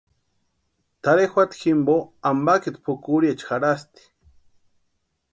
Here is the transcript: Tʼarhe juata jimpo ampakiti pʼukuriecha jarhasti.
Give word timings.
Tʼarhe 1.01 1.25
juata 1.31 1.55
jimpo 1.61 1.95
ampakiti 2.29 2.79
pʼukuriecha 2.83 3.45
jarhasti. 3.51 4.01